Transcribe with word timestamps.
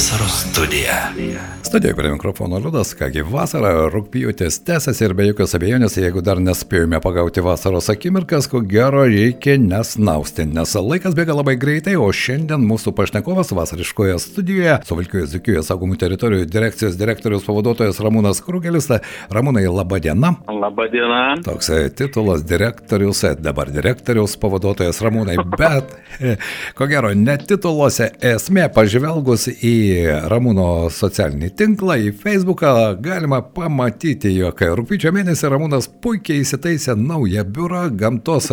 Vasaros 0.00 0.32
studija. 0.50 1.12
Studijoje 1.62 1.96
prie 1.96 2.12
mikrofono 2.12 2.58
Liudas, 2.58 2.94
kągi 2.96 3.20
vasara, 3.22 3.68
rūpjūtis 3.92 4.56
tęsiasi 4.64 5.04
ir 5.04 5.12
be 5.14 5.26
jokios 5.28 5.52
abejonės, 5.54 5.98
jeigu 6.00 6.22
dar 6.24 6.40
nespėjome 6.40 6.98
pagauti 7.04 7.42
vasaros 7.44 7.90
akimirkas, 7.92 8.48
ko 8.50 8.62
gero 8.64 9.02
reikia 9.04 9.58
nesnausti, 9.60 10.46
nes 10.48 10.72
laikas 10.74 11.14
bėga 11.18 11.36
labai 11.36 11.54
greitai, 11.60 11.98
o 12.00 12.06
šiandien 12.16 12.64
mūsų 12.64 12.94
pašnekovas 12.96 13.52
vasariškoje 13.58 14.16
studijoje, 14.24 14.78
Suvalkijos 14.88 15.34
Zikijos 15.34 15.68
saugomų 15.68 16.00
teritorijų 16.00 16.48
direkcijos 16.48 16.96
direktorius 16.98 17.44
pavaduotojas 17.44 18.00
Ramūnas 18.00 18.40
Krugelis. 18.46 18.88
Ramūnai, 19.30 19.66
laba 19.68 20.00
diena. 20.00 20.32
Labą 20.48 20.88
dieną. 20.90 21.20
Toks 21.44 21.70
e, 21.76 21.82
titulas 21.92 22.42
direktorius, 22.48 23.20
e, 23.28 23.34
dabar 23.36 23.68
direktorius 23.70 24.38
pavaduotojas 24.40 25.04
Ramūnai, 25.04 25.36
bet 25.60 25.94
e, 26.18 26.34
ko 26.74 26.88
gero 26.90 27.12
ne 27.14 27.36
tituluose 27.44 28.10
esmė, 28.32 28.66
pažvelgus 28.74 29.50
į 29.60 29.76
Ramūno 30.30 30.88
socialinį 30.94 31.50
tinklą, 31.58 31.96
į 32.00 32.12
Facebooką, 32.20 32.72
galima 33.02 33.40
pamatyti, 33.42 34.32
jog 34.36 34.62
rūpiučio 34.78 35.12
mėnesį 35.14 35.50
Ramūnas 35.52 35.88
puikiai 36.02 36.44
įsitaisė 36.44 36.96
naują 36.98 37.44
biurą 37.48 37.86
gamtos 38.00 38.50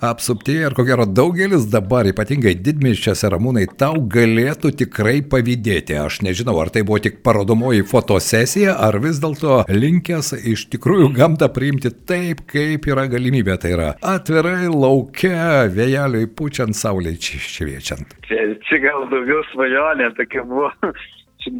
apsuptyje 0.00 0.68
ir 0.68 0.76
ko 0.76 0.84
gero 0.88 1.06
daugelis 1.08 1.66
dabar, 1.72 2.08
ypatingai 2.10 2.54
didmiščiose 2.60 3.30
Ramūnai, 3.32 3.66
tau 3.80 4.00
galėtų 4.14 4.72
tikrai 4.82 5.18
pavydėti. 5.22 5.96
Aš 6.00 6.20
nežinau, 6.26 6.56
ar 6.62 6.72
tai 6.74 6.84
buvo 6.86 7.00
tik 7.04 7.20
parodomoji 7.26 7.86
fotosesija, 7.88 8.76
ar 8.80 9.00
vis 9.04 9.20
dėlto 9.22 9.62
linkęs 9.70 10.34
iš 10.52 10.66
tikrųjų 10.74 11.12
gamtą 11.18 11.50
priimti 11.54 11.92
taip, 12.08 12.44
kaip 12.50 12.88
yra 12.90 13.06
galimybė. 13.10 13.58
Tai 13.60 13.74
yra 13.76 13.90
atvirai 14.14 14.70
laukia, 14.72 15.66
vėjeliui 15.72 16.30
pučiant, 16.36 16.76
saulė 16.76 17.16
šviečiant. 17.20 18.16
Čia, 18.26 18.40
čia 18.66 18.80
gal 18.84 19.06
daugiau 19.10 19.42
svajonė, 19.50 20.10
tokia 20.18 20.44
buvo. 20.50 20.70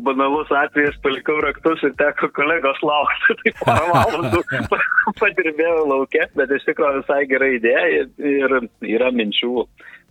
Banalus 0.05 0.51
atvejas, 0.53 0.99
palikau 1.01 1.39
raktus 1.41 1.81
ir 1.87 1.95
teko 1.97 2.29
kolegos 2.37 2.83
laukti, 2.85 3.37
tai 3.41 3.53
porą 3.63 3.87
valandų 3.95 4.43
padirbėjau 5.23 5.87
laukia, 5.89 6.27
bet 6.37 6.53
iš 6.53 6.67
tikrųjų 6.67 6.99
visai 6.99 7.23
gera 7.31 7.49
idėja 7.55 7.87
ir, 8.03 8.11
ir 8.21 8.57
yra 8.99 9.09
minčių 9.17 9.65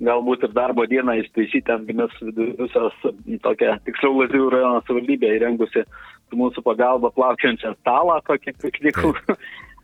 galbūt 0.09 0.48
ir 0.48 0.54
darbo 0.56 0.86
dieną 0.89 1.20
įstaisyti 1.22 1.73
ant 1.73 1.88
vienos 1.88 2.14
visos 2.23 2.95
tokia, 3.44 3.76
tiksliau 3.86 4.23
Lazdijų 4.23 4.50
rajono 4.54 4.82
savivaldybė 4.88 5.34
įrengusi 5.38 5.84
mūsų 6.39 6.64
pagalba 6.66 7.11
plaukiančią 7.16 7.76
stalą, 7.80 8.20
tokia 8.28 8.56
piknikų 8.61 9.14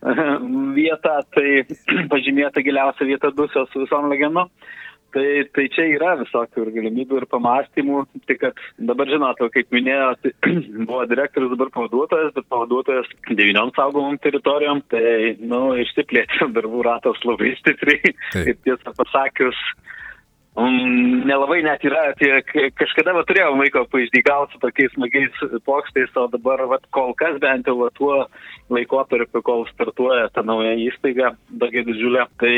vietą, 0.78 1.18
tai 1.34 1.62
pažymėta 2.12 2.64
giliausia 2.64 3.08
vieta 3.08 3.32
dusios 3.34 3.72
visom 3.74 4.10
legendom. 4.12 4.50
Tai, 5.14 5.26
tai 5.54 5.64
čia 5.72 5.86
yra 5.94 6.14
visokių 6.20 6.64
ir 6.64 6.70
galimybių 6.74 7.20
ir 7.20 7.26
pamastymų, 7.30 8.02
tik 8.28 8.40
kad 8.42 8.58
dabar 8.88 9.08
žinote, 9.08 9.48
kaip 9.54 9.70
minėjo, 9.72 10.08
tai 10.22 10.32
buvo 10.88 11.04
direktorius 11.08 11.54
dabar 11.54 11.70
pavaduotojas, 11.76 12.34
bet 12.36 12.48
pavaduotojas 12.52 13.08
devyniom 13.30 13.72
saugomom 13.78 14.18
teritorijom, 14.24 14.82
tai, 14.92 15.36
nu, 15.40 15.62
išsiplėtė 15.80 16.50
darbų 16.56 16.84
ratas 16.88 17.22
labai 17.24 17.54
stipriai. 17.60 18.12
Taip. 18.34 18.50
Ir 18.52 18.58
tiesą 18.66 18.92
pasakius, 18.98 19.62
nelabai 20.56 21.60
net 21.64 21.84
yra, 21.84 22.10
tie, 22.16 22.40
kažkada 22.78 23.12
va, 23.16 23.24
turėjau 23.28 23.52
laiko 23.58 23.82
paišdygauti 23.92 24.56
su 24.56 24.60
tokiais 24.62 24.94
smagiais 24.94 25.40
pokštais, 25.66 26.14
o 26.16 26.26
dabar 26.32 26.62
va, 26.70 26.78
kol 26.96 27.12
kas 27.18 27.36
bent 27.42 27.68
jau 27.68 27.76
va, 27.82 27.90
tuo 27.96 28.24
laikotarpiu, 28.72 29.42
kol 29.46 29.66
startuoja 29.68 30.30
ta 30.34 30.42
nauja 30.46 30.72
įstaiga, 30.86 31.34
tokia 31.60 31.84
didžiulė, 31.86 32.24
tai 32.40 32.54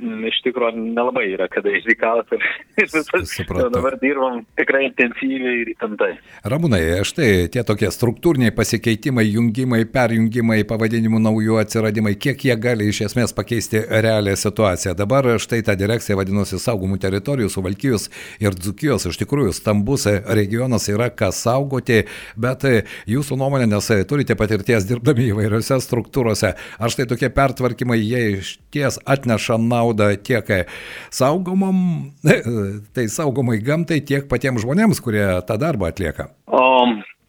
m, 0.00 0.24
iš 0.30 0.40
tikrųjų 0.46 0.86
nelabai 0.96 1.26
yra 1.34 1.48
kada 1.52 1.74
visas 1.76 3.30
Supratau. 3.30 3.68
dabar 3.74 3.98
dirbam 4.00 4.40
tikrai 4.58 4.86
intensyviai 4.88 5.62
ir 5.62 5.72
įtemptai. 5.74 6.12
Ramūnai, 6.48 6.80
štai 7.06 7.28
tie 7.52 7.62
tokie 7.66 7.90
struktūriniai 7.92 8.54
pasikeitimai, 8.56 9.26
jungimai, 9.28 9.84
perjungimai, 9.92 10.62
pavadinimų 10.68 11.20
naujų 11.26 11.60
atsiradimai, 11.62 12.16
kiek 12.20 12.48
jie 12.48 12.56
gali 12.60 12.88
iš 12.90 13.04
esmės 13.10 13.36
pakeisti 13.36 13.82
realią 13.84 14.36
situaciją. 14.40 14.96
Dabar 14.98 15.28
štai 15.42 15.62
ta 15.66 15.76
direkcija 15.78 16.18
vadinosi 16.18 16.60
saugomų 16.62 16.98
teritorijų, 17.02 17.25
Suvalkijos 17.50 18.08
ir 18.42 18.54
Dzukijos. 18.56 19.08
Iš 19.10 19.18
tikrųjų, 19.22 19.54
stambus 19.56 20.06
regionas 20.06 20.88
yra 20.92 21.08
ką 21.10 21.32
saugoti, 21.34 22.04
bet 22.38 22.64
jūsų 23.10 23.38
nuomonė, 23.40 23.68
nes 23.70 23.90
turite 24.08 24.36
patirties 24.38 24.86
dirbdami 24.88 25.30
įvairiose 25.32 25.80
struktūrose, 25.82 26.54
ar 26.56 26.92
štai 26.92 27.08
tokie 27.10 27.30
pertvarkymai, 27.34 27.98
jie 28.00 28.22
iš 28.38 28.56
ties 28.74 29.00
atneša 29.04 29.58
naudą 29.62 30.12
tiek 30.16 30.48
saugomom, 31.14 31.76
tai 32.94 33.08
saugomai 33.12 33.58
gamtai, 33.64 34.00
tiek 34.06 34.28
patiems 34.30 34.64
žmonėms, 34.64 35.02
kurie 35.04 35.26
tą 35.48 35.58
darbą 35.60 35.90
atlieka. 35.90 36.30
O, 36.46 36.62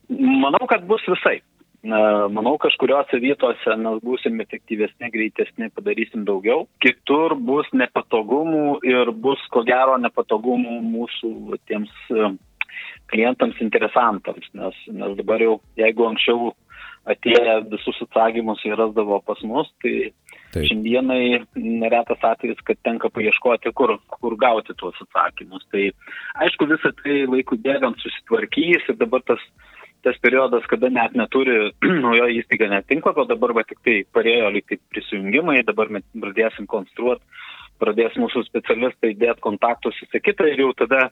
manau, 0.10 0.66
kad 0.70 0.86
bus 0.90 1.04
visai. 1.10 1.40
Na, 1.86 2.28
Manau, 2.34 2.56
kažkuriuose 2.58 3.20
vietose 3.22 3.76
mes 3.78 4.00
būsim 4.04 4.42
efektyvesni, 4.42 5.12
greitesni, 5.14 5.70
padarysim 5.76 6.26
daugiau. 6.26 6.66
Kitur 6.84 7.36
bus 7.38 7.70
nepatogumų 7.72 8.80
ir 8.88 9.12
bus 9.14 9.44
ko 9.54 9.62
gero 9.68 9.98
nepatogumų 10.02 10.80
mūsų 10.88 11.60
tiems 11.70 11.94
e, 12.10 12.32
klientams, 13.14 13.62
interesantams. 13.62 14.50
Nes, 14.58 14.80
nes 14.90 15.14
dabar 15.20 15.44
jau, 15.44 15.60
jeigu 15.78 16.10
anksčiau 16.10 16.50
atėję 17.08 17.60
visus 17.72 18.02
atsakymus 18.04 18.64
jie 18.66 18.74
rasdavo 18.76 19.22
pas 19.24 19.40
mus, 19.48 19.70
tai 19.84 20.10
Taip. 20.52 20.66
šiandienai 20.68 21.44
neretas 21.56 22.24
atvejis, 22.24 22.60
kad 22.68 22.80
tenka 22.84 23.12
paieškoti, 23.14 23.72
kur, 23.78 23.98
kur 24.18 24.36
gauti 24.40 24.76
tuos 24.80 24.98
atsakymus. 25.06 25.64
Tai 25.72 25.86
aišku, 26.44 26.68
visą 26.74 26.92
tai 27.04 27.22
laikų 27.30 27.62
bėgant 27.64 28.02
susitvarkys 28.04 28.90
ir 28.92 29.00
dabar 29.00 29.24
tas 29.28 29.44
tas 30.06 30.18
periodas, 30.24 30.66
kada 30.70 30.90
net 30.94 31.16
neturi 31.18 31.72
naujo 32.06 32.30
įstaiga 32.40 32.70
netinklapio, 32.72 33.28
dabar 33.30 33.56
va 33.58 33.66
tik 33.68 33.82
tai 33.86 34.02
parėjo 34.16 34.52
lyg 34.56 34.68
tai 34.70 34.80
prisijungimai, 34.94 35.62
dabar 35.68 35.92
mes 35.94 36.06
pradėsim 36.14 36.68
konstruoti, 36.70 37.24
pradės 37.82 38.16
mūsų 38.18 38.44
specialistai 38.48 39.14
dėti 39.18 39.44
kontaktus 39.44 39.98
į 40.04 40.22
kitą 40.26 40.48
ir 40.50 40.64
jau 40.66 40.72
tada 40.78 41.10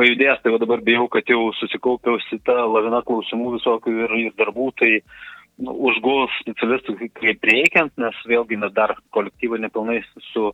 pajudės. 0.00 0.42
Tai 0.42 0.54
va 0.54 0.62
dabar 0.62 0.82
bijau, 0.84 1.08
kad 1.12 1.28
jau 1.28 1.50
susikaupiausi 1.56 2.40
tą 2.46 2.58
laviną 2.68 3.02
klausimų 3.08 3.56
visokių 3.56 3.94
ir, 4.04 4.16
ir 4.26 4.34
darbų, 4.40 4.68
tai 4.80 4.92
nu, 5.62 5.74
užguls 5.88 6.34
specialistų 6.42 6.96
kaip 7.20 7.48
reikiant, 7.48 7.94
nes 8.00 8.18
vėlgi 8.28 8.60
mes 8.60 8.74
dar 8.76 8.94
kolektyvai 9.16 9.62
nepilnai 9.64 10.00
su, 10.32 10.50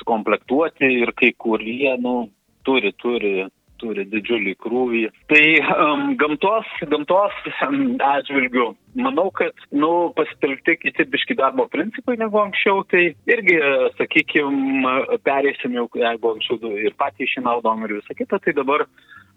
sukomplektuoti 0.00 0.92
ir 1.00 1.14
kai 1.18 1.32
kurie, 1.38 1.96
nu, 2.02 2.30
turi, 2.66 2.92
turi 3.00 3.34
turi 3.80 4.06
didžiulį 4.12 4.54
krūvį. 4.62 5.04
Tai 5.32 5.44
um, 5.74 6.04
gamtos, 6.20 6.68
gamtos 6.92 7.36
um, 7.66 7.80
atžvilgių, 8.04 8.66
manau, 9.00 9.28
kad 9.34 9.66
nu, 9.72 10.10
pasitelkti 10.16 10.76
kiti 10.84 11.06
biški 11.10 11.38
darbo 11.40 11.66
principai 11.72 12.18
negu 12.20 12.40
anksčiau, 12.42 12.84
tai 12.90 13.10
irgi, 13.30 13.56
sakykime, 13.98 14.94
perėsim 15.26 15.76
jau, 15.78 15.88
jeigu 15.98 16.34
anksčiau 16.34 16.74
ir 16.80 16.96
patys 17.00 17.34
šinaudom 17.36 17.86
ir 17.86 17.98
visą 18.00 18.16
kitą, 18.18 18.40
tai 18.44 18.56
dabar 18.56 18.86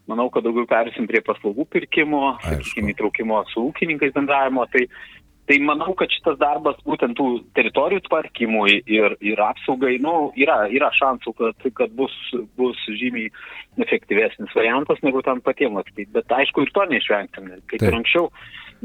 manau, 0.09 0.27
kad 0.33 0.43
daugiau 0.45 0.67
perėsim 0.67 1.07
prie 1.07 1.21
paslaugų 1.23 1.65
pirkimo, 1.71 2.35
sakykime, 2.43 2.93
įtraukimo 2.93 3.43
su 3.53 3.67
ūkininkais 3.69 4.15
bendravimo. 4.15 4.65
Tai 4.73 4.83
Tai 5.43 5.57
manau, 5.59 5.91
kad 5.99 6.11
šitas 6.13 6.37
darbas 6.39 6.77
būtent 6.87 7.17
tų 7.19 7.25
teritorijų 7.57 8.05
tvarkymui 8.05 8.77
ir, 8.87 9.17
ir 9.19 9.41
apsaugai, 9.43 9.97
nu, 10.03 10.29
yra, 10.39 10.61
yra 10.71 10.87
šansų, 10.95 11.33
kad, 11.35 11.65
kad 11.75 11.91
bus, 11.97 12.13
bus 12.55 12.79
žymiai 12.87 13.27
efektyvesnis 13.83 14.55
variantas 14.55 15.03
negu 15.03 15.19
tam 15.25 15.41
patiems 15.43 15.81
lakstyti. 15.81 16.13
Bet 16.15 16.31
aišku, 16.31 16.63
ir 16.63 16.71
to 16.71 16.85
neišvengsim, 16.93 17.51
kaip 17.67 17.83
ir 17.83 17.99
anksčiau, 17.99 18.29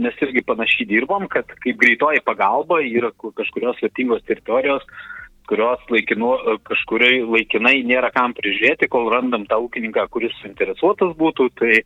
nes 0.02 0.18
irgi 0.26 0.42
panašiai 0.50 0.88
dirbom, 0.90 1.28
kad 1.30 1.46
kaip 1.62 1.78
greitoji 1.78 2.24
pagalba 2.26 2.82
yra 2.82 3.12
ku- 3.14 3.30
kažkurios 3.38 3.78
vertingos 3.84 4.26
teritorijos, 4.26 4.82
kurios 5.48 5.82
laikinu, 5.94 6.34
kažkuriai 6.66 7.22
laikinai 7.22 7.78
nėra 7.86 8.10
kam 8.12 8.34
prižiūrėti, 8.34 8.90
kol 8.90 9.06
randam 9.14 9.46
tą 9.48 9.62
ūkininką, 9.62 10.10
kuris 10.10 10.34
suinteresuotas 10.42 11.14
būtų. 11.22 11.52
Tai, 11.62 11.78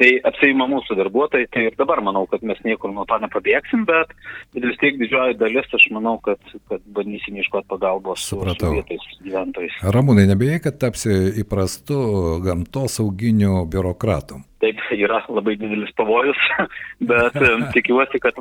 Tai 0.00 0.08
apseima 0.26 0.66
mūsų 0.70 0.96
darbuotojai, 0.98 1.46
tai 1.54 1.68
ir 1.68 1.76
dabar 1.78 2.00
manau, 2.02 2.24
kad 2.30 2.42
mes 2.46 2.58
niekur 2.66 2.90
nuo 2.90 3.04
to 3.06 3.18
nepabėgsim, 3.22 3.84
bet, 3.86 4.10
bet 4.56 4.66
vis 4.66 4.80
tiek 4.80 4.98
didžioji 4.98 5.38
dalis, 5.38 5.68
aš 5.78 5.86
manau, 5.94 6.16
kad, 6.24 6.40
kad 6.70 6.82
bandysim 6.96 7.38
ieškoti 7.38 7.70
pagalbos 7.70 8.24
su, 8.26 8.40
su 8.42 8.72
vietais 8.74 9.04
gyventojais. 9.22 9.76
Ramūnai, 9.94 10.26
nebijai, 10.32 10.58
kad 10.64 10.80
tapsi 10.82 11.14
įprastu 11.44 12.40
gamtos 12.42 12.98
sauginiu 12.98 13.62
biurokratu. 13.70 14.42
Taip, 14.64 14.80
yra 14.96 15.18
labai 15.28 15.58
didelis 15.60 15.92
pavojus, 15.98 16.40
bet 17.10 17.36
tikiuosi, 17.76 18.20
kad 18.22 18.38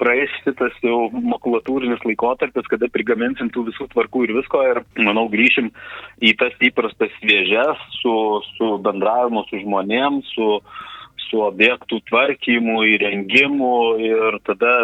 praeis 0.00 0.34
šitas 0.42 0.76
jau 0.84 1.06
makulatūrinis 1.14 2.04
laikotarpis, 2.04 2.68
kada 2.68 2.90
prigaminsim 2.92 3.48
tų 3.54 3.64
visų 3.70 3.88
tvarkų 3.94 4.26
ir 4.26 4.34
visko 4.36 4.60
ir, 4.74 4.82
manau, 5.00 5.24
grįšim 5.32 5.70
į 6.20 6.34
tas 6.40 6.52
įprastas 6.68 7.14
vėžes 7.24 7.80
su, 8.02 8.14
su 8.58 8.76
bendravimu 8.84 9.46
su 9.48 9.62
žmonėm, 9.62 10.20
su, 10.34 10.50
su 11.30 11.40
objektų 11.46 12.02
tvarkymu, 12.10 12.76
įrengimu 12.92 13.72
ir 14.04 14.38
tada 14.44 14.74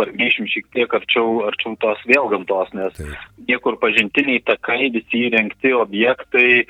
pargrįšim 0.00 0.48
šiek 0.48 0.72
tiek 0.72 0.96
arčiau, 1.00 1.44
arčiau 1.50 1.76
tos 1.84 2.00
vėl 2.08 2.32
gamtos, 2.32 2.72
nes 2.72 2.96
niekur 3.44 3.76
pažintiniai 3.82 4.40
takai, 4.48 4.88
visi 4.94 5.26
įrengti 5.28 5.76
objektai 5.76 6.64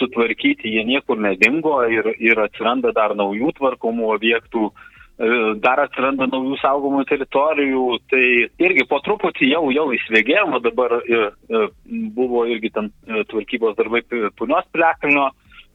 sutvarkyti, 0.00 0.70
jie 0.74 0.84
niekur 0.88 1.20
nedingo 1.20 1.76
ir, 1.92 2.14
ir 2.18 2.40
atsiranda 2.42 2.94
dar 2.96 3.14
naujų 3.18 3.52
tvarkomų 3.58 4.08
objektų, 4.16 4.70
e, 4.70 5.28
dar 5.62 5.84
atsiranda 5.84 6.28
naujų 6.30 6.58
saugomų 6.62 7.04
teritorijų, 7.10 7.84
tai 8.12 8.24
irgi 8.62 8.86
po 8.90 9.02
truputį 9.04 9.52
jau, 9.52 9.66
jau 9.74 9.86
įsvėgėjama, 9.96 10.62
dabar 10.64 10.98
e, 11.00 11.20
e, 11.30 11.62
buvo 12.16 12.46
irgi 12.50 12.72
ten 12.74 12.90
tvarkybos 13.30 13.78
darbai 13.78 14.02
punios 14.38 14.66
plekalnio 14.74 15.30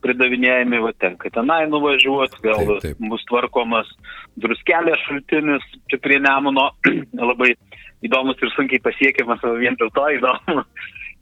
pridavinėjami, 0.06 0.82
va 0.84 0.92
tenka 1.02 1.32
tenai 1.34 1.64
nuvažiuoti, 1.72 2.42
vėl 2.44 2.60
taip, 2.60 2.84
taip. 2.84 3.00
bus 3.10 3.24
tvarkomas 3.30 3.90
druskelės 4.42 5.02
šaltinis 5.08 5.66
čia 5.90 6.00
prie 6.04 6.20
Nemuno, 6.22 6.70
labai 7.32 7.56
įdomus 8.06 8.42
ir 8.44 8.54
sunkiai 8.54 8.84
pasiekiamas, 8.86 9.42
vien 9.62 9.78
dėl 9.80 9.90
to 9.96 10.06
įdomu, 10.20 10.66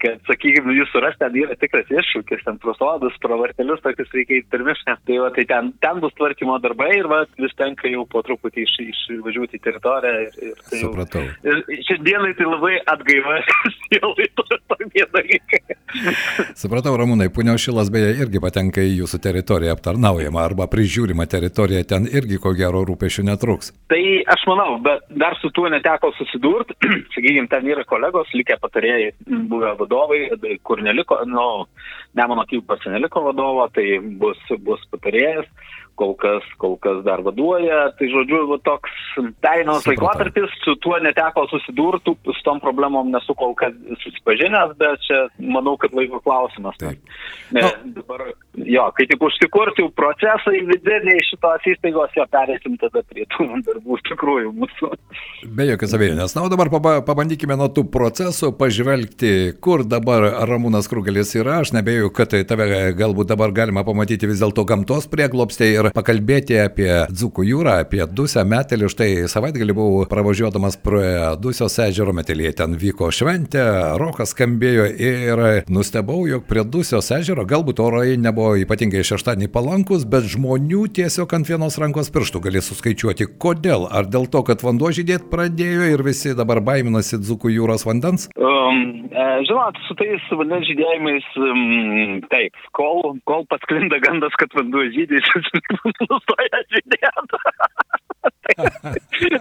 kad, 0.03 0.19
sakykime, 0.27 0.73
jūs 0.75 0.91
surasti 0.91 1.23
ten 1.23 1.37
yra 1.39 1.55
tikras 1.59 1.89
iššūkis, 1.91 2.43
ten 2.45 2.59
pro 2.61 2.73
sodus, 2.75 3.15
pro 3.23 3.37
vartelius, 3.39 3.81
tokius 3.83 4.11
reikia 4.15 4.41
į 4.41 4.45
pirmišką. 4.51 4.97
Tai, 5.07 5.19
va, 5.23 5.29
tai 5.35 5.45
ten, 5.49 5.71
ten 5.83 6.01
bus 6.03 6.13
tvarkymo 6.17 6.57
darbai 6.63 6.89
ir 6.97 7.07
va, 7.11 7.21
vis 7.39 7.55
tenka 7.59 7.91
jau 7.91 8.03
po 8.09 8.23
truputį 8.25 8.65
iš, 8.65 8.75
išvažiuoti 8.83 9.59
į 9.59 9.63
teritoriją. 9.63 10.25
Ir, 10.25 10.37
ir 10.49 10.63
tai 10.69 10.81
Supratau. 10.81 11.23
Jau, 11.47 11.57
ir 11.71 11.85
šiandienai 11.87 12.33
tai 12.39 12.49
labai 12.49 12.73
atgaiva, 12.95 13.37
sielai 13.85 14.27
tokie 14.39 15.07
dalykai. 15.15 15.61
Supratau, 16.59 16.95
Ramūnai, 16.99 17.29
Punio 17.33 17.55
šilas 17.61 17.91
beje 17.93 18.13
irgi 18.25 18.41
patenka 18.43 18.83
į 18.83 18.97
jūsų 19.03 19.21
teritoriją 19.23 19.77
aptarnaujama 19.77 20.43
arba 20.43 20.67
prižiūrima 20.71 21.27
teritorija, 21.31 21.85
ten 21.87 22.09
irgi 22.11 22.41
ko 22.43 22.55
gero 22.57 22.83
rūpešių 22.89 23.27
netruks. 23.29 23.71
Tai 23.91 24.01
aš 24.33 24.47
manau, 24.49 24.77
bet 24.83 25.07
dar 25.21 25.37
su 25.39 25.51
tuo 25.55 25.69
neteko 25.71 26.11
susidurti, 26.17 26.75
sakykime, 27.15 27.47
ten 27.51 27.71
yra 27.71 27.85
kolegos, 27.87 28.31
likę 28.35 28.59
patarėjai, 28.61 29.13
buvę 29.47 29.75
vadovai 29.79 29.92
vadovai, 29.93 30.57
kur 30.63 30.81
neliko, 30.81 31.19
nu, 31.25 31.65
Nemono 32.13 32.45
Kypas 32.45 32.85
neliko 32.85 33.21
vadovo, 33.21 33.67
tai 33.73 33.99
bus, 34.19 34.37
bus 34.59 34.81
patarėjas, 34.91 35.47
kol 35.99 36.13
kas, 36.19 36.45
kol 36.61 36.75
kas 36.83 37.01
dar 37.05 37.23
vaduoja. 37.25 37.89
Tai 37.97 38.09
žodžiu, 38.11 38.57
toks 38.65 38.93
teinos 39.43 39.85
laikotarpis, 39.89 40.53
su 40.63 40.75
tuo 40.83 40.97
neteko 41.03 41.45
susidurtų, 41.51 42.15
su 42.29 42.45
tom 42.45 42.61
problemom 42.63 43.11
nesu 43.13 43.35
kol 43.37 43.55
kas 43.59 43.75
susipažinęs, 44.03 44.75
bet 44.79 45.03
čia 45.07 45.25
manau, 45.39 45.75
kad 45.81 45.93
laiko 45.97 46.21
klausimas. 46.23 46.77
Taip. 46.81 46.99
Ne, 47.53 47.61
no. 47.61 47.71
dabar, 47.99 48.25
jo, 48.57 48.87
kai 48.97 49.07
tik 49.09 49.23
užsikursiu 49.27 49.89
procesai 49.97 50.63
vidiniai 50.69 51.21
šitos 51.27 51.67
įstaigos, 51.73 52.15
jo 52.17 52.25
perėsim 52.33 52.77
tada 52.81 53.03
prie 53.09 53.27
tų 53.35 53.49
darbų 53.67 53.99
iš 53.99 54.05
tikrųjų 54.09 54.53
mūsų. 54.63 54.91
Be 55.53 55.67
jokios 55.69 55.93
abejonės. 55.97 56.35
Na, 56.37 56.45
o 56.47 56.51
dabar 56.51 56.71
pabandykime 57.05 57.57
nuo 57.59 57.69
tų 57.73 57.85
procesų 57.93 58.53
pažvelgti, 58.57 59.53
kur 59.63 59.85
dabar 59.87 60.25
Ramūnas 60.49 60.89
Krugelis 60.91 61.35
yra. 61.37 61.61
Aš 61.63 61.75
nebejoju, 61.75 62.13
kad 62.15 62.33
tai 62.33 62.43
tave 62.47 62.67
galbūt 62.97 63.29
dabar 63.33 63.53
galima 63.55 63.85
pamatyti 63.85 64.29
vis 64.29 64.41
dėlto 64.41 64.65
gamtos 64.69 65.09
prieglopstė 65.11 65.69
ir 65.83 65.95
pakalbėti 65.95 66.57
apie 66.61 66.89
Dzukų 67.11 67.45
jūrą, 67.47 67.77
apie 67.83 68.03
Dusę 68.07 68.43
metelį. 68.47 68.89
Štai 68.93 69.09
savaitgalį 69.31 69.75
buvau 69.77 70.07
pravažiuodamas 70.09 70.77
prie 70.83 71.33
Dusios 71.41 71.77
ežero 71.83 72.13
metelėje. 72.15 72.55
Ten 72.61 72.77
vyko 72.79 73.09
šventė, 73.13 73.63
rokas 74.01 74.33
skambėjo 74.33 74.87
ir 74.93 75.43
nustebau, 75.73 76.23
jog 76.29 76.45
prie 76.49 76.65
Dusios 76.65 77.11
ežero 77.15 77.45
galbūt 77.49 77.81
orai 77.83 78.15
nebuvo 78.21 78.55
ypatingai 78.63 79.03
šeštadienį 79.07 79.51
palankus, 79.53 80.07
bet 80.09 80.27
žmonių 80.33 80.87
tiesiog 80.97 81.37
ant 81.37 81.49
vienos 81.49 81.79
rankos 81.81 82.11
pirštų 82.13 82.43
gali 82.47 82.63
suskaičiuoti. 82.63 83.29
Kodėl? 83.41 83.87
Ar 83.91 84.07
dėl 84.09 84.29
to, 84.31 84.43
kad 84.47 84.63
vanduo 84.65 84.91
žydėti 84.95 85.29
pradėjo 85.31 85.89
ir 85.93 86.05
visi 86.05 86.35
dabar 86.37 86.63
baiminasi 86.63 87.21
Dzukų 87.21 87.53
jūros 87.53 87.85
vandens? 87.87 88.29
Um, 88.37 89.09
e, 89.11 89.25
žinot, 89.47 89.77
su 89.87 89.95
tais 89.99 90.23
vandens 90.33 90.67
žydėjimais, 90.69 91.27
um, 91.39 92.21
taip, 92.31 92.57
kol, 92.77 93.15
kol 93.29 93.45
pasklinda 93.51 93.99
gandas, 94.03 94.35
kad 94.39 94.53
vanduo 94.57 94.85
žydė, 94.93 95.21
jis 95.21 95.33
nustoja 96.09 96.63
žydėti. 96.73 97.43
tai, 98.43 98.53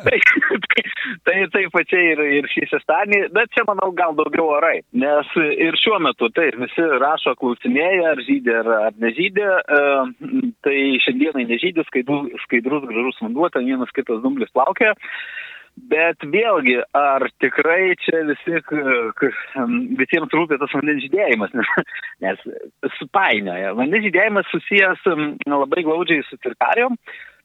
tai, 0.04 0.82
tai, 1.24 1.36
tai 1.52 1.62
pačiai 1.74 2.12
ir, 2.14 2.22
ir 2.38 2.48
šį 2.50 2.66
šeštadienį, 2.70 3.20
bet 3.34 3.52
čia 3.54 3.64
manau 3.68 3.90
gal 3.98 4.14
daugiau 4.18 4.48
orai, 4.56 4.80
nes 4.94 5.28
ir 5.38 5.78
šiuo 5.80 5.98
metu 6.02 6.30
tai 6.34 6.48
visi 6.58 6.86
rašo 7.02 7.34
klausinėja, 7.40 8.12
ar 8.12 8.22
žydė 8.26 8.56
ar, 8.62 8.72
ar 8.88 8.98
nežydė, 9.02 9.48
e, 9.78 9.82
tai 10.66 10.78
šiandienai 11.04 11.46
nežydė, 11.50 11.86
skaidrus, 11.90 12.32
skaidrus 12.46 12.86
gražus 12.88 13.22
vanduo, 13.24 13.50
ten 13.52 13.66
vienas 13.70 13.94
kitas 13.94 14.22
dumblis 14.24 14.52
plaukia. 14.54 14.94
Bet 15.72 16.20
vėlgi, 16.28 16.76
ar 16.96 17.24
tikrai 17.40 17.94
čia 18.04 18.20
visi, 18.28 18.60
visiems 19.98 20.34
rūpė 20.36 20.58
tas 20.60 20.74
vandens 20.76 21.04
žydėjimas, 21.06 21.54
nes, 21.58 21.72
nes 22.24 22.96
supainioja. 22.98 23.72
Vandens 23.78 24.04
žydėjimas 24.06 24.50
susijęs 24.52 25.04
labai 25.48 25.84
glaudžiai 25.86 26.26
su 26.28 26.38
cirkarijom. 26.44 26.98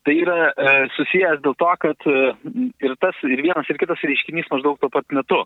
Tai 0.08 0.14
yra 0.16 0.38
e, 0.52 0.74
susijęs 0.96 1.42
dėl 1.44 1.56
to, 1.60 1.72
kad 1.84 2.06
e, 2.08 2.20
ir 2.84 2.94
tas, 3.04 3.18
ir 3.28 3.42
vienas, 3.44 3.68
ir 3.68 3.80
kitas 3.80 4.04
reiškinys 4.08 4.48
maždaug 4.54 4.78
tuo 4.80 4.88
pat 4.92 5.08
metu 5.12 5.42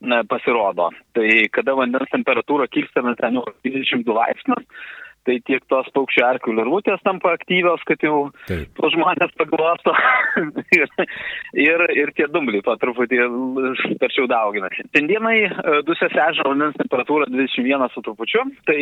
ne, 0.00 0.20
pasirodo. 0.30 0.90
Tai 1.16 1.28
kada 1.54 1.74
vandens 1.78 2.12
temperatūra 2.12 2.68
kilstame 2.70 3.16
ten 3.18 3.40
jau 3.40 3.46
22 3.66 4.14
laipsnius, 4.14 4.84
tai 5.28 5.36
tiek 5.46 5.64
tos 5.70 5.88
paukščių 5.96 6.24
erkių 6.26 6.54
lervutės 6.58 7.02
tampa 7.06 7.34
aktyvios, 7.36 7.82
kad 7.88 8.02
jau 8.04 8.30
tos 8.48 8.94
žmonės 8.94 9.34
paglosto 9.40 9.94
ir, 10.78 10.88
ir, 11.66 11.84
ir 12.02 12.14
tie 12.16 12.28
dumbliai 12.32 12.64
po 12.66 12.76
truputį 12.80 13.22
sparčiau 13.84 14.28
dauginasi. 14.30 14.86
Šiandienai 14.96 15.36
e, 15.44 15.52
dusės 15.88 16.14
ežero 16.14 16.54
vandens 16.54 16.78
temperatūra 16.80 17.28
21 17.30 17.92
su 17.94 18.04
trupučiu, 18.06 18.46
tai 18.68 18.80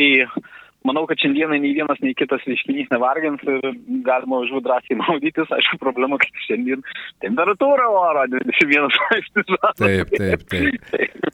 manau, 0.87 1.05
kad 1.11 1.21
šiandieną 1.21 1.59
nei 1.59 1.75
vienas, 1.77 2.01
nei 2.05 2.15
kitas 2.19 2.45
reiškinys 2.49 2.91
nevargins 2.93 3.43
ir 3.47 3.71
galima 4.07 4.43
užuot 4.45 4.65
drąsiai 4.67 4.99
maudytis. 5.01 5.51
Aišku, 5.59 5.81
problema, 5.83 6.21
kad 6.23 6.45
šiandien 6.47 6.85
temperatūra 7.25 7.89
oro 7.91 8.27
21 8.35 9.01
laipsnis. 9.03 9.57
Taip, 9.83 10.15
taip, 10.15 10.47
taip. 10.53 10.87
taip. 10.95 11.33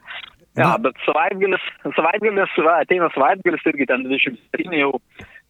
Ja, 0.59 0.75
bet 0.79 0.99
savaitgalis, 1.03 1.63
savaitgalis, 1.97 2.59
va, 2.63 2.77
ateina 2.85 3.09
savaitgalis 3.15 3.65
irgi 3.73 3.89
ten 3.91 4.05
27 4.07 4.77
jau 4.79 4.93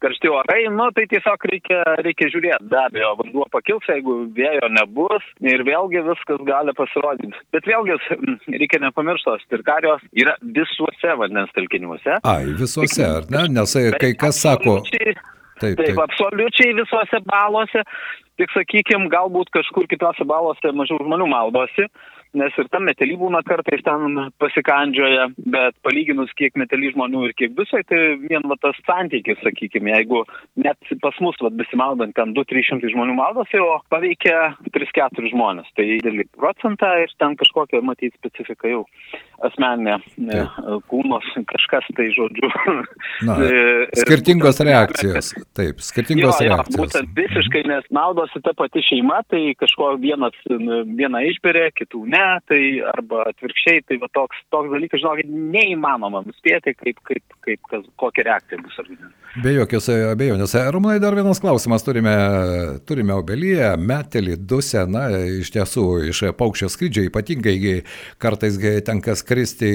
karšti 0.01 0.31
orai, 0.33 0.63
nu 0.73 0.87
tai 0.95 1.05
tiesiog 1.11 1.45
reikia, 1.51 1.83
reikia 2.05 2.29
žiūrėti, 2.33 2.67
be 2.71 2.79
abejo, 2.81 3.11
vanduo 3.21 3.45
pakils, 3.53 3.85
jeigu 3.89 4.17
vėjo 4.37 4.69
nebus 4.73 5.29
ir 5.45 5.63
vėlgi 5.67 6.01
viskas 6.09 6.41
gali 6.49 6.73
pasirodyti. 6.77 7.43
Bet 7.53 7.69
vėlgi 7.69 7.99
reikia 8.61 8.81
nepamiršti, 8.87 9.37
stirkarijos 9.45 10.03
yra 10.17 10.35
visuose 10.57 11.15
vandens 11.21 11.53
telkiniuose. 11.57 12.19
Ai, 12.25 12.51
visuose, 12.57 13.05
ar 13.05 13.29
ne? 13.33 13.45
Nes 13.55 13.77
kai 14.01 14.13
kas 14.19 14.41
sako. 14.41 14.79
Taip, 14.89 15.21
taip, 15.61 15.79
taip, 15.79 16.01
absoliučiai 16.01 16.75
visuose 16.81 17.21
balose, 17.29 17.85
tik 18.41 18.51
sakykime, 18.57 19.07
galbūt 19.13 19.53
kažkur 19.55 19.87
kitose 19.91 20.25
balose 20.27 20.73
mažiau 20.75 20.99
žmonių 21.05 21.29
maudosi, 21.31 21.87
nes 22.37 22.57
ir 22.59 22.69
tam 22.73 22.85
metelį 22.89 23.17
būna 23.21 23.41
kartais 23.47 23.83
ten 23.85 24.19
pasikandžioja, 24.41 25.29
bet 25.55 25.77
palyginus 25.85 26.33
kiek 26.39 26.57
metelį 26.59 26.93
žmonių 26.95 27.23
ir 27.29 27.35
kiek 27.39 27.55
visai, 27.57 27.83
tai 27.89 28.01
vien 28.21 28.45
va, 28.49 28.57
tas 28.61 28.77
santykis, 28.87 29.39
sakykime, 29.43 29.93
jeigu 29.95 30.23
net 30.61 30.95
pas 31.03 31.17
mus 31.23 31.39
va, 31.43 31.51
besimaudant 31.61 32.15
ten 32.17 32.35
2-300 32.37 32.91
žmonių 32.93 33.17
maldosi, 33.17 33.61
o 33.63 33.79
paveikia 33.93 34.55
3-4 34.75 35.31
žmonės, 35.33 35.71
tai 35.77 35.87
didelį 35.93 36.27
procentą 36.35 36.91
ir 37.03 37.13
ten 37.21 37.37
kažkokia 37.39 37.83
matyti 37.85 38.15
specifika 38.19 38.71
jau 38.71 38.83
asmeninė 39.45 39.97
ne, 40.21 40.43
kūnos, 40.91 41.27
kažkas 41.51 41.87
tai 41.97 42.07
žodžiu. 42.15 42.49
Na, 43.27 43.37
e, 43.45 43.87
skirtingos 44.03 44.61
reakcijos, 44.65 45.31
taip, 45.57 45.81
skirtingos 45.83 46.39
jo, 46.39 46.49
reakcijos. 46.49 46.77
Jo, 46.77 46.85
būtent 46.85 47.19
visiškai, 47.19 47.65
nes 47.71 47.87
naudosi 47.95 48.41
ta 48.45 48.55
pati 48.57 48.83
šeima, 48.85 49.21
tai 49.31 49.43
kažko 49.59 49.93
vienas, 50.01 50.37
vieną 50.49 51.23
išberė, 51.31 51.67
kitų 51.79 52.05
ne, 52.11 52.24
tai 52.49 52.61
arba 52.93 53.25
atvirkščiai, 53.31 53.83
tai 53.89 53.99
va 54.01 54.09
toks, 54.15 54.41
toks 54.53 54.71
dalykas, 54.73 55.01
žinokit, 55.03 55.29
neįmanoma 55.55 56.23
nuspėti, 56.25 56.75
kaip, 56.79 57.01
kaip, 57.07 57.37
kaip, 57.45 57.61
kas, 57.71 57.85
kokia 58.01 58.27
reakcija 58.29 58.63
bus 58.63 58.81
organizme. 58.83 59.13
Be 59.43 59.51
jokios 59.51 59.89
abejonės. 59.91 60.53
Ramūnai, 60.71 60.95
dar 61.03 61.15
vienas 61.17 61.41
klausimas. 61.43 61.83
Turime, 61.83 62.13
turime 62.87 63.17
obelyje, 63.17 63.73
metelį, 63.75 64.37
dusę, 64.47 64.85
na, 64.87 65.09
iš 65.41 65.49
tiesų, 65.51 65.83
iš 66.07 66.21
paukščio 66.39 66.69
skrydžio 66.71 67.03
ypatingai 67.09 67.57
kartais 68.23 68.55
tenka 68.87 69.11
skristi 69.19 69.71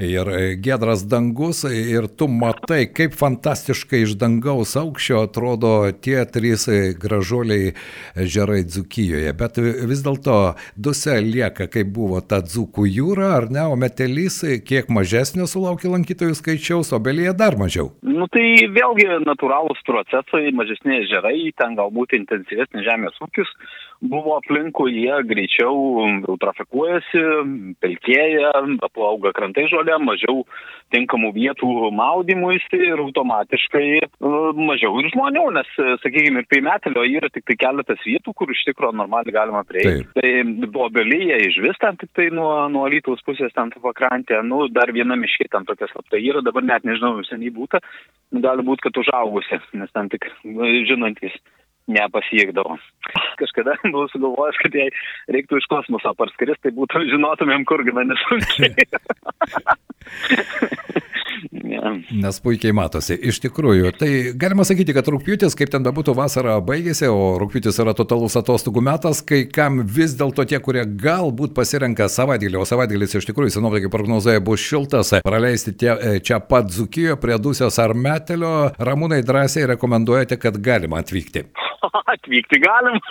ir 0.00 0.30
gedras 0.64 1.04
dangus 1.04 1.66
ir 1.68 2.08
tu 2.16 2.30
matai, 2.32 2.86
kaip 2.96 3.12
fantastiškai 3.18 4.06
iš 4.06 4.16
dangaus 4.20 4.72
aukščio 4.80 5.20
atrodo 5.26 5.74
tie 6.00 6.24
trys 6.24 6.64
gražuoliai 6.96 7.74
žerai 8.16 8.62
Dzukijoje. 8.64 9.36
Bet 9.36 9.60
vis 9.60 10.00
dėlto 10.06 10.38
dusė 10.80 11.18
lieka, 11.20 11.68
kaip 11.68 11.83
buvo 11.84 12.22
ta 12.24 12.40
Dzukų 12.44 12.88
jūra, 12.88 13.34
ar 13.42 13.50
ne, 13.52 13.66
o 13.68 13.76
metelys 13.76 14.40
kiek 14.64 14.88
mažesnio 14.88 15.48
sulaukia 15.50 15.92
lankytojų 15.92 16.40
skaičiaus, 16.40 16.94
obelyje 16.96 17.36
dar 17.36 17.58
mažiau. 17.60 17.92
Nu 18.00 18.28
tai 18.32 18.46
vėl 18.72 18.94
vėlgi 18.94 19.24
natūralūs 19.26 19.80
procesai, 19.86 20.52
mažesni 20.54 21.00
ežerai, 21.02 21.50
ten 21.58 21.74
galbūt 21.78 22.14
intensyvesnis 22.16 22.84
žemės 22.86 23.18
ūkis 23.22 23.48
buvo 24.04 24.36
aplinkui, 24.36 24.92
jie 24.92 25.16
greičiau 25.24 26.04
eutrofikuojasi, 26.28 27.22
pelkėja, 27.80 28.52
apauga 28.84 29.32
krantai 29.32 29.66
žolė, 29.70 29.96
mažiau 30.02 30.44
tinkamų 30.94 31.32
vietų 31.34 31.70
maudymuisi 31.94 32.80
ir 32.88 33.02
automatiškai 33.02 33.86
mažiau 34.58 35.00
ir 35.02 35.10
žmonių, 35.12 35.44
nes, 35.58 35.70
sakykime, 36.02 36.42
ir 36.44 36.50
peimetelio 36.50 37.04
yra 37.18 37.30
tik 37.34 37.46
tai 37.50 37.58
keletas 37.60 38.02
vietų, 38.06 38.34
kur 38.38 38.52
iš 38.54 38.64
tikrųjų 38.70 38.98
normaliai 39.00 39.34
galima 39.34 39.64
prieiti. 39.68 40.06
Tai 40.16 40.32
buvo 40.64 40.88
belyje 40.94 41.40
iš 41.48 41.58
vis 41.64 41.80
ten 41.82 41.98
tik 42.00 42.12
tai 42.16 42.30
nuo, 42.34 42.52
nuo 42.72 42.86
Lytaus 42.90 43.24
pusės 43.26 43.54
ten 43.56 43.72
pakrantė, 43.74 44.40
nu, 44.46 44.64
dar 44.72 44.92
viena 44.94 45.18
miškė 45.18 45.50
ten 45.52 45.66
tokia 45.68 45.90
slapta 45.90 46.20
yra, 46.20 46.44
dabar 46.44 46.64
net 46.66 46.86
nežinau, 46.86 47.18
seniai 47.28 47.52
būtų, 47.54 47.82
gali 48.44 48.64
būti, 48.66 48.86
kad 48.88 49.02
užaugusi, 49.04 49.60
nes 49.80 49.92
ten 49.94 50.10
tik 50.12 50.30
žinantis 50.88 51.36
nepasiekdavo. 51.86 52.78
Kažkada 53.40 53.76
buvau 53.92 54.08
sugalvojęs, 54.12 54.60
kad 54.62 54.78
jei 54.78 54.88
reiktų 55.36 55.60
iš 55.60 55.68
kosmoso 55.72 56.14
parskristi, 56.18 56.68
tai 56.68 56.74
būtų 56.78 57.04
žinotumėm, 57.12 57.66
kur 57.68 57.84
gana 57.86 58.06
nesunkiai. 58.12 58.88
yeah. 61.74 61.98
Nes 62.24 62.40
puikiai 62.44 62.74
matosi. 62.76 63.16
Iš 63.30 63.40
tikrųjų, 63.44 63.92
tai 63.98 64.10
galima 64.38 64.66
sakyti, 64.66 64.94
kad 64.96 65.08
rūpjūtis, 65.10 65.56
kaip 65.58 65.72
ten 65.72 65.84
bebūtų, 65.86 66.14
vasara 66.16 66.56
baigėsi, 66.64 67.08
o 67.10 67.34
rūpjūtis 67.42 67.80
yra 67.82 67.94
totalus 67.96 68.36
atostogų 68.40 68.84
metas, 68.84 69.22
kai 69.26 69.44
kam 69.50 69.82
vis 69.84 70.16
dėlto 70.18 70.46
tie, 70.48 70.60
kurie 70.64 70.84
galbūt 70.86 71.54
pasirenka 71.56 72.08
savaitgalį, 72.12 72.60
o 72.60 72.68
savaitgalis 72.68 73.18
iš 73.18 73.28
tikrųjų, 73.30 73.56
senovikai 73.56 73.92
prognozuoja, 73.92 74.44
bus 74.44 74.64
šiltas, 74.64 75.14
praleisti 75.24 75.76
tie, 75.78 75.92
čia 76.24 76.40
pat 76.40 76.72
Zukijoje 76.74 77.18
prie 77.20 77.38
Dusijos 77.38 77.78
ar 77.82 77.94
Metelio, 77.94 78.54
ramūnai 78.78 79.22
drąsiai 79.26 79.68
rekomenduojate, 79.74 80.40
kad 80.40 80.58
galima 80.62 81.02
atvykti. 81.04 81.48
Atvykti 82.14 82.60
galim. 82.62 83.00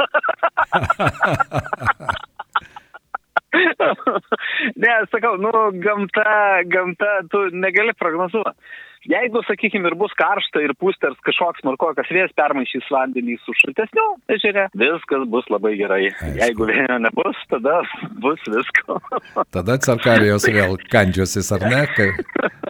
ne, 4.75 4.95
sakau, 5.11 5.35
nu, 5.41 5.51
gamta, 5.83 6.63
gamta, 6.69 7.19
tu 7.31 7.45
negali 7.53 7.95
prognozuoti. 7.97 8.57
Jeigu, 9.03 9.41
sakykime, 9.43 9.89
ir 9.91 9.97
bus 9.99 10.13
karšta 10.15 10.61
ir 10.63 10.71
pūsters 10.79 11.17
kažkoks 11.27 11.65
markokas 11.67 12.07
vėjas 12.13 12.31
permaišys 12.39 12.87
vandenį 12.91 13.35
su 13.43 13.55
šaltesniu 13.59 14.05
ežere, 14.31 14.69
viskas 14.79 15.25
bus 15.33 15.49
labai 15.51 15.73
gerai. 15.79 16.05
Aišku. 16.07 16.31
Jeigu 16.39 16.67
vėjo 16.69 16.99
nebus, 17.03 17.41
tada 17.51 17.81
bus 18.23 18.39
visko. 18.47 19.01
tada 19.57 19.75
carkarijos 19.83 20.47
vėl 20.47 20.79
kandžiosis, 20.93 21.51
ar 21.57 21.67
ne? 21.67 21.83
Kai... 21.97 22.13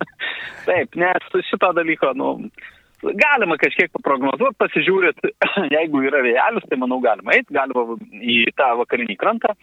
Taip, 0.68 0.98
nes 0.98 1.38
šito 1.52 1.70
dalyko, 1.78 2.16
nu, 2.18 2.34
galima 3.22 3.60
kažkiek 3.62 3.94
paprognozuoti, 3.94 4.58
pasižiūrėt, 4.64 5.22
jeigu 5.78 6.02
yra 6.10 6.26
vėjelis, 6.26 6.66
tai 6.66 6.82
manau 6.82 6.98
galima 7.04 7.38
eiti, 7.38 7.54
galima 7.54 8.00
į 8.10 8.40
tą 8.58 8.74
vakarinį 8.82 9.22
krantą 9.22 9.54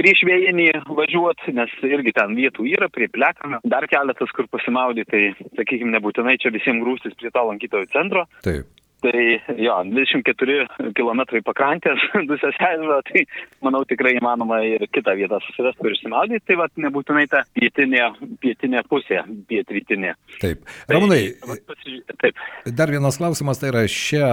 prieš 0.00 0.22
vėjinį 0.28 0.68
važiuoti, 0.86 1.54
nes 1.56 1.72
irgi 1.88 2.14
ten 2.16 2.36
vietų 2.38 2.68
yra, 2.76 2.88
prie 2.92 3.08
plekamio, 3.12 3.60
dar 3.64 3.88
keletas, 3.90 4.32
kur 4.36 4.48
pasimaudyti, 4.52 5.10
tai, 5.12 5.50
sakykime, 5.58 5.94
nebūtinai 5.96 6.38
čia 6.42 6.52
visiems 6.54 6.84
grūstis 6.84 7.16
prie 7.18 7.32
to 7.34 7.46
lankytojų 7.50 7.90
centro. 7.94 8.26
Taip. 8.46 8.68
Tai 9.04 9.22
jo, 9.60 9.74
24 9.92 10.92
km 10.96 11.20
pakrantės 11.44 12.00
Dusės 12.30 12.56
ežero, 12.56 13.02
tai 13.04 13.26
manau 13.64 13.82
tikrai 13.88 14.14
įmanoma 14.16 14.62
ir 14.64 14.86
kitą 14.88 15.12
vietą 15.18 15.36
susirasti 15.44 15.84
ir 15.84 15.96
išsimaudyti, 15.98 16.44
tai 16.48 16.56
vad 16.62 16.72
nebūtinai 16.80 17.26
ta 17.28 17.42
pietinė, 17.58 18.06
pietinė 18.40 18.80
pusė, 18.88 19.20
pietrytinė. 19.50 20.14
Taip. 20.40 20.64
Ramūnai, 20.88 21.20
tai, 21.44 21.98
taip. 22.22 22.40
Dar 22.78 22.92
vienas 22.94 23.20
klausimas, 23.20 23.60
tai 23.60 23.74
yra 23.74 23.82
šią, 23.90 24.30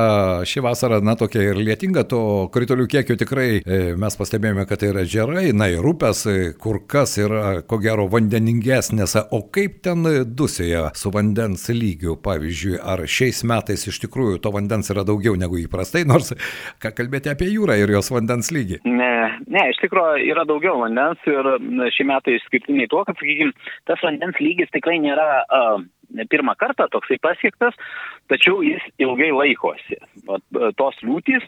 ši 0.47 0.63
vasara, 0.63 1.01
na 1.03 1.17
tokia 1.19 1.43
ir 1.49 1.59
lietinga, 1.59 2.05
to 2.07 2.23
kritulių 2.55 2.87
kiekio 2.95 3.19
tikrai 3.19 3.49
e, 3.59 3.81
mes 3.99 4.17
pastebėjome, 4.19 4.63
kad 4.69 4.79
tai 4.79 4.93
yra 4.93 5.03
žerai, 5.03 5.49
na 5.51 5.67
ir 5.73 5.83
upės, 5.91 6.23
e, 6.31 6.53
kur 6.55 6.79
kas 6.87 7.17
yra, 7.19 7.59
ko 7.67 7.81
gero, 7.83 8.07
vandeningesnės, 8.15 9.17
o 9.35 9.43
kaip 9.51 9.81
ten 9.83 10.07
Dusėje 10.23 10.87
su 10.97 11.11
vandens 11.11 11.67
lygiu, 11.73 12.15
pavyzdžiui, 12.23 12.79
ar 12.79 13.03
šiais 13.09 13.43
metais 13.49 13.83
iš 13.91 13.99
tikrųjų 14.05 14.39
to 14.39 14.52
vandens 14.53 14.91
yra 14.93 15.05
daugiau 15.07 15.37
negu 15.39 15.59
įprastai, 15.63 16.05
nors 16.11 16.33
ką 16.83 16.93
kalbėti 16.97 17.33
apie 17.33 17.49
jūrą 17.53 17.77
ir 17.81 17.95
jos 17.95 18.11
vandens 18.13 18.51
lygį. 18.55 18.83
Ne, 18.87 19.13
ne, 19.47 19.65
iš 19.73 19.81
tikrųjų 19.83 20.29
yra 20.31 20.47
daugiau 20.49 20.79
vandens 20.83 21.21
ir 21.29 21.51
šie 21.95 22.07
metai 22.09 22.37
išskirtiniai 22.39 22.89
tuo, 22.91 23.03
kad, 23.07 23.17
sakykime, 23.19 23.53
tas 23.89 24.01
vandens 24.05 24.39
lygis 24.43 24.71
tikrai 24.75 24.99
nėra 25.03 25.27
uh, 25.43 25.83
pirmą 26.29 26.55
kartą 26.59 26.87
toksai 26.91 27.17
pasiektas, 27.23 27.75
tačiau 28.31 28.61
jis 28.65 28.83
ilgai 29.01 29.31
laikosi. 29.33 29.99
Tos 30.79 30.99
liūtys 31.03 31.45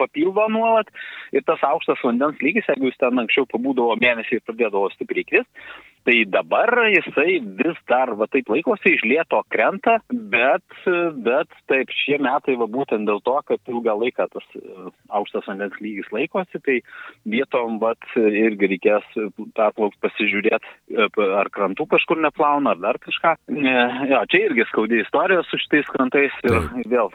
papildo 0.00 0.48
nuolat 0.52 0.90
ir 1.34 1.44
tas 1.48 1.62
aukštas 1.66 2.02
vandens 2.04 2.40
lygis, 2.44 2.68
jeigu 2.70 2.90
jis 2.90 3.00
ten 3.00 3.22
anksčiau 3.24 3.48
pabūdavo 3.50 3.98
mėnesį 4.02 4.38
ir 4.38 4.44
pradėdavo 4.46 4.90
stipriai 4.94 5.26
kristi, 5.28 5.68
tai 6.08 6.22
dabar 6.30 6.70
jisai 6.88 7.40
vis 7.58 7.78
dar 7.90 8.14
va 8.16 8.28
taip 8.32 8.48
laikosi, 8.48 8.94
iš 8.94 9.02
lieto 9.04 9.42
krenta, 9.52 9.98
bet, 10.08 10.64
bet 11.24 11.50
taip 11.68 11.92
šie 11.92 12.16
metai 12.24 12.56
va 12.60 12.68
būtent 12.70 13.08
dėl 13.08 13.20
to, 13.26 13.36
kad 13.48 13.72
ilgą 13.72 13.96
laiką 14.04 14.28
tas 14.32 14.46
aukštas 15.18 15.50
vandens 15.50 15.76
lygis 15.84 16.08
laikosi, 16.14 16.62
tai 16.64 16.78
vietom 17.28 17.80
va 17.82 17.92
irgi 18.16 18.72
reikės 18.74 19.10
perplaukti 19.58 20.00
pasižiūrėti, 20.06 20.74
ar 21.42 21.52
krantų 21.52 21.88
kažkur 21.96 22.22
neplauna, 22.24 22.76
ar 22.76 22.82
dar 22.86 23.02
kažką. 23.04 23.36
Jo, 23.48 24.18
čia 24.28 24.42
irgi 24.44 24.66
skaudi 24.68 24.98
istorija 25.00 25.40
su 25.48 25.56
šitais 25.62 25.88
krantais 25.94 26.34
ir 26.44 26.58
vėl 26.90 27.08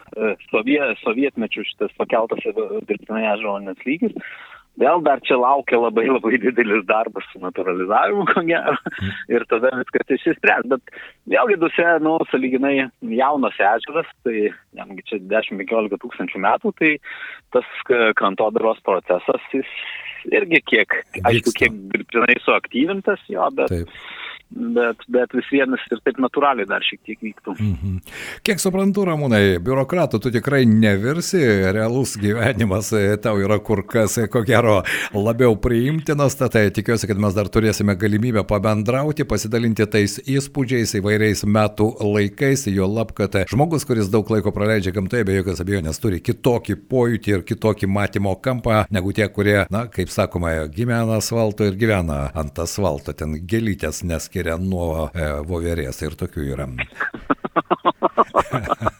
sovie, 0.49 0.79
sovietmečių 1.03 1.65
šitas 1.67 1.93
pakeltas 1.99 2.41
dirbtinai 2.89 3.27
vandens 3.43 3.85
lygis. 3.85 4.15
Vėl 4.81 5.03
dar 5.05 5.19
čia 5.21 5.35
laukia 5.37 5.77
labai 5.77 6.07
labai 6.07 6.39
didelis 6.41 6.81
darbas 6.89 7.27
su 7.29 7.37
naturalizavimu, 7.43 8.23
ko 8.31 8.41
gero, 8.47 8.73
ir 9.29 9.45
tada 9.51 9.69
viskas 9.77 10.15
išsispręs. 10.15 10.65
Bet 10.71 10.95
vėlgi 11.29 11.59
duse, 11.61 11.85
nu, 12.01 12.15
saliginai 12.31 12.87
jaunas 13.13 13.59
ežeras, 13.61 14.09
tai 14.25 14.49
jamgi 14.79 15.05
čia 15.11 15.21
10-15 15.35 16.01
tūkstančių 16.01 16.41
metų, 16.47 16.73
tai 16.81 16.95
tas 17.53 17.69
krantodaros 18.17 18.81
procesas, 18.81 19.45
jis 19.53 19.77
irgi 20.33 20.63
kiek, 20.65 20.97
aišku, 21.21 21.53
kiek 21.61 21.79
dirbtinai 21.93 22.39
suaktyvintas 22.41 23.21
jo, 23.29 23.45
bet... 23.53 23.69
Taip 23.77 24.21
bet, 24.55 24.97
bet 25.07 25.33
vis 25.33 25.47
vienas 25.51 25.81
ir 25.91 25.99
taip 26.05 26.19
natūraliai 26.21 26.67
dar 26.69 26.83
šiek 26.85 27.01
tiek 27.05 27.19
vyktų. 27.23 27.55
Mhm. 27.57 27.97
Kiek 28.45 28.61
suprantu, 28.61 29.05
Ramūnai, 29.07 29.57
biurokratų 29.63 30.19
tu 30.23 30.31
tikrai 30.33 30.63
nevirsi, 30.69 31.41
realus 31.73 32.15
gyvenimas 32.19 32.91
e, 32.95 33.15
tau 33.21 33.39
yra 33.41 33.59
kur 33.63 33.83
kas, 33.89 34.17
e, 34.21 34.27
ko 34.31 34.43
gero, 34.47 34.79
labiau 35.15 35.57
priimtinas, 35.59 36.37
tai 36.39 36.67
tikiuosi, 36.75 37.09
kad 37.09 37.21
mes 37.21 37.35
dar 37.37 37.49
turėsime 37.53 37.95
galimybę 37.99 38.45
pabendrauti, 38.49 39.25
pasidalinti 39.27 39.87
tais 39.89 40.19
įspūdžiais 40.21 40.97
įvairiais 40.99 41.45
metų 41.49 41.89
laikais, 42.13 42.67
jo 42.73 42.87
lab, 42.89 43.15
kad 43.17 43.39
žmogus, 43.51 43.87
kuris 43.89 44.11
daug 44.13 44.29
laiko 44.33 44.53
praleidžia 44.55 44.93
gamtoje, 44.95 45.25
be 45.27 45.39
jokios 45.39 45.63
abejonės 45.63 46.01
turi 46.03 46.21
kitokį 46.23 46.77
pojūtį 46.91 47.37
ir 47.37 47.45
kitokį 47.47 47.89
matymo 47.89 48.35
kampą 48.43 48.83
negu 48.93 49.13
tie, 49.15 49.27
kurie, 49.33 49.63
na, 49.73 49.85
kaip 49.91 50.11
sakoma, 50.13 50.53
gyvena 50.73 51.19
asfalto 51.19 51.65
ir 51.67 51.77
gyvena 51.79 52.27
ant 52.37 52.59
asfalto, 52.61 53.15
ten 53.17 53.37
gelytės 53.49 54.03
neskiria 54.07 54.42
skiria 54.43 54.57
nuo 54.59 55.07
e, 55.15 55.27
voverės 55.47 56.01
ir 56.03 56.17
tokių 56.19 56.43
yra. 56.51 56.67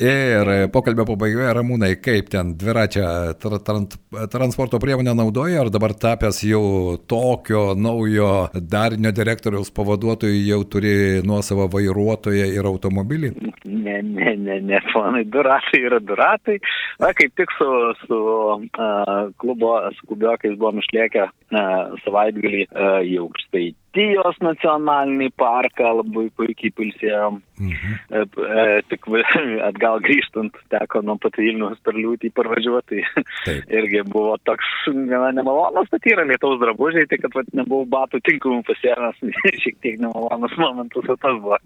Ir 0.00 0.48
pokalbio 0.72 1.04
pabaigoje, 1.04 1.50
Ramūnai, 1.58 1.90
kaip 2.00 2.30
ten 2.32 2.54
dviračią 2.56 3.06
tra 3.36 3.58
trans 3.60 3.98
transporto 4.32 4.78
priemonę 4.80 5.12
naudoja, 5.14 5.60
ar 5.60 5.68
dabar 5.70 5.92
tapęs 5.92 6.40
jau 6.48 6.96
tokio 7.10 7.74
naujo 7.76 8.48
darinio 8.54 9.12
direktoriaus 9.12 9.68
pavaduotojų 9.76 10.40
jau 10.46 10.60
turi 10.72 10.94
nuosavą 11.26 11.68
vairuotoją 11.74 12.48
ir 12.54 12.68
automobilį? 12.70 13.34
Ne, 13.64 14.00
ne, 14.02 14.32
ne, 14.40 14.56
ne, 14.70 14.80
planai, 14.88 15.26
du 15.28 15.44
ratai 15.44 15.82
yra 15.84 16.00
du 16.00 16.16
ratai. 16.16 16.56
Na, 17.02 17.12
kaip 17.16 17.36
tik 17.36 17.52
su, 17.58 17.68
su 18.06 18.22
uh, 18.56 19.28
klubo 19.36 19.76
skubiokais 20.00 20.56
buvom 20.56 20.80
išliekę 20.80 21.28
uh, 21.28 22.00
savaitgalį 22.06 22.64
uh, 22.70 22.98
į 23.04 23.20
aukštai 23.26 23.68
Lazdijos 23.90 24.36
nacionalinį 24.38 25.32
parką 25.34 25.90
labai 25.98 26.30
puikiai 26.36 26.70
pilsėjom. 26.70 27.40
Mhm. 27.60 27.96
E, 28.08 28.20
e, 28.22 28.82
tik 28.88 29.04
atgal 29.68 29.98
grįžtant 30.00 30.54
teko 30.70 31.02
nuo 31.02 31.16
pat 31.18 31.34
Vilnius 31.36 31.80
per 31.82 31.94
liūtį 31.98 32.30
parvažiuoti. 32.32 33.02
Taip. 33.44 33.66
Irgi 33.80 34.04
buvo 34.06 34.36
toks 34.46 34.64
gana 34.86 35.32
nemalonus, 35.34 35.90
bet 35.90 36.06
yra 36.06 36.24
lietaus 36.24 36.60
drabužiai, 36.62 37.08
tik 37.10 37.24
kad 37.24 37.34
vat, 37.34 37.50
nebuvau 37.52 37.84
batų 37.90 38.22
tinkamų 38.28 38.62
pasiemęs, 38.70 39.18
šiek 39.64 39.76
tiek 39.82 39.98
nemalonus 40.00 40.54
momentus 40.60 41.10
tas 41.10 41.40
buvo. 41.42 41.58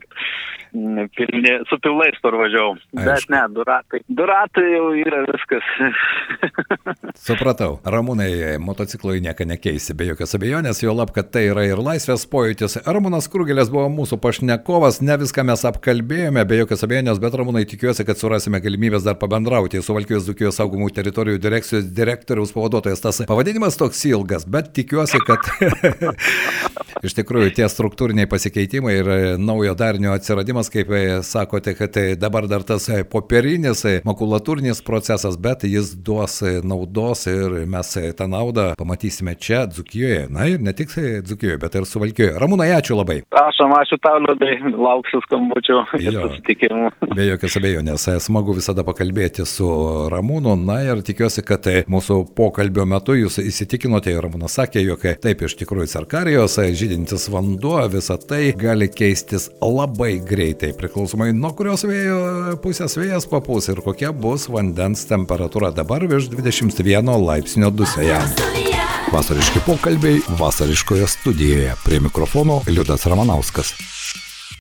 Pilni, 0.75 1.53
su 1.69 1.77
pilnais 1.79 2.17
parvažiavau. 2.25 2.73
Bet 2.99 3.29
ne, 3.31 3.45
du 3.55 3.63
ratai. 3.69 4.01
Du 4.09 4.25
ratai 4.27 4.65
jau 4.73 4.89
yra 4.99 5.21
viskas. 5.29 5.69
Supratau. 7.21 7.77
Ramūnai, 7.87 8.57
motociklui 8.59 9.21
nieko 9.23 9.47
nekeisi, 9.47 9.95
be 9.95 10.09
jokios 10.09 10.35
abejonės, 10.35 10.83
jo 10.83 10.97
lab, 10.97 11.13
kad 11.15 11.31
tai 11.31 11.45
yra 11.53 11.69
ir 11.69 11.79
laisvė 11.79 12.14
tas 12.15 12.25
pojūtis. 12.31 12.79
Ramūnas 12.87 13.27
Krūgelės 13.31 13.71
buvo 13.73 13.89
mūsų 13.91 14.21
pašnekovas, 14.23 15.01
ne 15.05 15.17
viską 15.19 15.45
mes 15.49 15.65
apkalbėjome, 15.67 16.45
be 16.47 16.61
jokios 16.61 16.85
abejonės, 16.87 17.21
bet 17.23 17.35
Ramūnai 17.41 17.65
tikiuosi, 17.71 18.07
kad 18.07 18.21
surasime 18.21 18.61
galimybės 18.63 19.07
dar 19.07 19.19
pabendrauti 19.19 19.83
su 19.83 19.97
Valkijos 19.97 20.29
Dukijos 20.29 20.61
saugomų 20.61 20.93
teritorijų 20.95 21.41
direkcijos 21.43 21.89
direktoriaus 21.91 22.55
pavaduotojas. 22.55 23.03
Tas 23.03 23.23
pavadinimas 23.27 23.79
toks 23.81 24.05
ilgas, 24.07 24.47
bet 24.47 24.71
tikiuosi, 24.77 25.19
kad 25.27 25.43
iš 27.07 27.17
tikrųjų 27.19 27.55
tie 27.59 27.67
struktūriniai 27.71 28.29
pasikeitimai 28.31 28.95
ir 29.01 29.11
naujo 29.43 29.75
darinio 29.79 30.15
atsiradimas, 30.15 30.71
kaip 30.73 30.93
sakote, 31.27 31.75
kad 31.79 31.99
dabar 32.21 32.47
dar 32.51 32.63
tas 32.67 32.87
popierinis, 33.11 33.83
makulatūrinis 34.07 34.85
procesas, 34.87 35.39
bet 35.41 35.67
jis 35.69 35.95
duos 36.07 36.39
naudos 36.63 37.27
ir 37.31 37.65
mes 37.71 37.91
tą 38.17 38.31
naudą 38.31 38.71
pamatysime 38.79 39.35
čia, 39.35 39.65
Dzukijoje. 39.67 40.29
Na 40.31 40.47
ir 40.51 40.63
ne 40.63 40.75
tik 40.77 40.95
Dzukijoje, 41.27 41.59
bet 41.67 41.75
ir 41.75 41.89
Suvalkijoje. 42.05 42.39
Ramūnai, 42.39 42.69
ačiū 42.77 42.97
labai. 42.99 43.23
Prašom, 43.33 43.73
ačiū 43.79 43.97
tau, 44.03 44.19
Liudai, 44.21 44.59
lauksiu 44.77 45.21
skambučių 45.25 45.77
ir 46.03 46.19
susitikimų. 46.19 46.91
Be 47.17 47.29
jokios 47.31 47.57
abejonės, 47.57 48.05
smagu 48.21 48.57
visada 48.57 48.85
pakalbėti 48.85 49.47
su 49.49 49.69
Ramūnu. 50.13 50.53
Na 50.61 50.83
ir 50.85 51.01
tikiuosi, 51.07 51.45
kad 51.47 51.65
mūsų 51.89 52.19
pokalbio 52.37 52.85
metu 52.89 53.17
jūs 53.17 53.41
įsitikinote, 53.41 54.13
Ramūnas 54.21 54.59
sakė, 54.61 54.83
jog 54.85 55.07
taip 55.25 55.47
iš 55.49 55.57
tikrųjų 55.63 55.89
Sarkarijos 55.95 56.59
žydintis 56.77 57.29
vanduo, 57.33 57.79
visa 57.93 58.19
tai 58.21 58.53
gali 58.59 58.91
keistis 58.93 59.49
labai 59.63 60.19
greitai, 60.21 60.75
priklausomai 60.77 61.33
nuo 61.33 61.55
kurios 61.57 61.87
vėjo 61.89 62.59
pusės 62.65 62.99
vėjas 63.01 63.29
papūs 63.31 63.73
ir 63.73 63.81
kokia 63.85 64.13
bus 64.13 64.51
vandens 64.53 65.09
temperatūra 65.09 65.73
dabar 65.75 66.05
virš 66.11 66.31
21 66.37 67.15
laipsnio 67.25 67.73
dusėje. 67.73 68.74
Vasariški 69.15 69.61
pokalbiai 69.67 70.21
vasariškoje 70.39 71.07
studijoje. 71.07 71.75
Prie 71.85 72.01
mikrofono 72.01 72.61
Liudas 72.67 73.07
Ramanauskas. 73.07 73.75